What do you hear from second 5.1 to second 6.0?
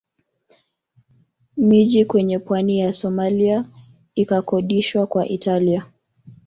Italia